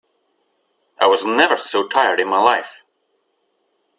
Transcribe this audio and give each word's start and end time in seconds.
I 0.99 1.05
was 1.05 1.25
never 1.25 1.57
so 1.57 1.85
tired 1.87 2.19
in 2.19 2.27
my 2.27 2.39
life. 2.39 2.81